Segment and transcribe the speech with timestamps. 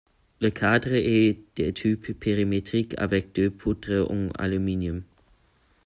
[0.39, 5.03] Le cadre est de type périmétrique avec deux poutres en aluminium.